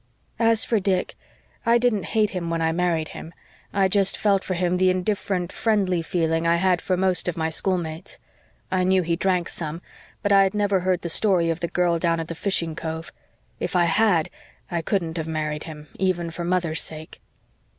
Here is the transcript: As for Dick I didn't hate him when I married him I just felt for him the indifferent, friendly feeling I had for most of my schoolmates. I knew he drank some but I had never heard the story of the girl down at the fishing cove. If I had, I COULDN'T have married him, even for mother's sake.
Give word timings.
As 0.39 0.65
for 0.65 0.79
Dick 0.79 1.13
I 1.63 1.77
didn't 1.77 2.05
hate 2.17 2.31
him 2.31 2.49
when 2.49 2.59
I 2.59 2.71
married 2.71 3.09
him 3.09 3.35
I 3.71 3.87
just 3.87 4.17
felt 4.17 4.43
for 4.43 4.55
him 4.55 4.77
the 4.77 4.89
indifferent, 4.89 5.51
friendly 5.51 6.01
feeling 6.01 6.47
I 6.47 6.55
had 6.55 6.81
for 6.81 6.97
most 6.97 7.27
of 7.27 7.37
my 7.37 7.49
schoolmates. 7.49 8.17
I 8.71 8.83
knew 8.83 9.03
he 9.03 9.15
drank 9.15 9.47
some 9.47 9.79
but 10.23 10.31
I 10.31 10.41
had 10.41 10.55
never 10.55 10.79
heard 10.79 11.01
the 11.01 11.09
story 11.09 11.51
of 11.51 11.59
the 11.59 11.67
girl 11.67 11.99
down 11.99 12.19
at 12.19 12.29
the 12.29 12.33
fishing 12.33 12.75
cove. 12.75 13.11
If 13.59 13.75
I 13.75 13.85
had, 13.85 14.31
I 14.71 14.81
COULDN'T 14.81 15.17
have 15.17 15.27
married 15.27 15.65
him, 15.65 15.87
even 15.99 16.31
for 16.31 16.43
mother's 16.43 16.81
sake. 16.81 17.21